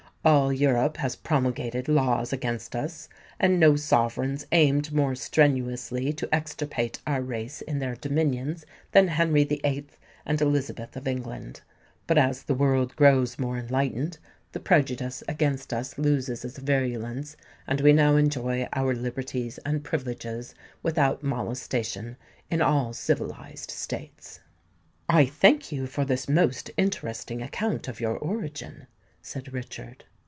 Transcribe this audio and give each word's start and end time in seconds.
All 0.23 0.53
Europe 0.53 0.97
has 0.97 1.15
promulgated 1.15 1.87
laws 1.87 2.31
against 2.31 2.75
us; 2.75 3.09
and 3.39 3.59
no 3.59 3.75
sovereigns 3.75 4.45
aimed 4.51 4.93
more 4.93 5.15
strenuously 5.15 6.13
to 6.13 6.29
extirpate 6.31 6.99
our 7.07 7.23
race 7.23 7.61
in 7.61 7.79
their 7.79 7.95
dominions 7.95 8.63
than 8.91 9.07
Henry 9.07 9.43
the 9.43 9.59
Eighth 9.63 9.97
and 10.23 10.39
Elizabeth 10.39 10.95
of 10.95 11.07
England. 11.07 11.61
But 12.05 12.19
as 12.19 12.43
the 12.43 12.53
world 12.53 12.95
grows 12.95 13.39
more 13.39 13.57
enlightened, 13.57 14.19
the 14.51 14.59
prejudice 14.59 15.23
against 15.27 15.73
us 15.73 15.97
loses 15.97 16.45
its 16.45 16.59
virulence; 16.59 17.35
and 17.65 17.81
we 17.81 17.91
now 17.91 18.15
enjoy 18.15 18.69
our 18.73 18.93
liberties 18.93 19.57
and 19.65 19.83
privileges 19.83 20.53
without 20.83 21.23
molestation, 21.23 22.15
in 22.51 22.61
all 22.61 22.93
civilised 22.93 23.71
states." 23.71 24.39
"I 25.09 25.25
thank 25.25 25.71
you 25.71 25.87
for 25.87 26.05
this 26.05 26.29
most 26.29 26.69
interesting 26.77 27.41
account 27.41 27.87
of 27.87 27.99
your 27.99 28.15
origin," 28.19 28.85
said 29.23 29.51
Richard. 29.51 30.03